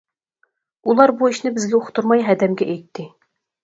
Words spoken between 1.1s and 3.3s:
بۇ ئىشنى بىزگە ئۇقتۇرماي ھەدەمگە ئېيتتى.